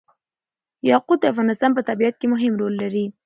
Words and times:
یاقوت 0.89 1.19
د 1.21 1.25
افغانستان 1.33 1.71
په 1.73 1.81
طبیعت 1.89 2.15
کې 2.17 2.27
مهم 2.33 2.53
رول 2.61 2.73
لري. 2.83 3.05